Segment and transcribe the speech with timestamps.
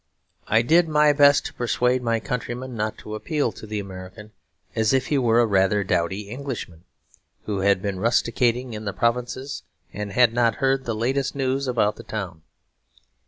[0.47, 4.31] I did my best to persuade my countrymen not to appeal to the American
[4.75, 6.85] as if he were a rather dowdy Englishman,
[7.45, 9.61] who had been rusticating in the provinces
[9.93, 12.41] and had not heard the latest news about the town.